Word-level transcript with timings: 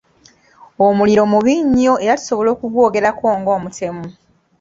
Omuliro 0.85 1.23
mubi 1.31 1.53
nnyo 1.65 1.93
era 2.03 2.13
tusobola 2.19 2.49
okugwogerako 2.55 3.25
ng'omutemu. 3.39 4.05